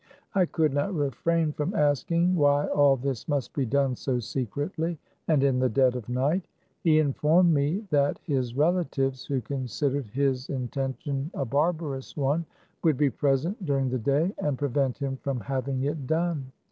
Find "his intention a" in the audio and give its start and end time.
10.07-11.45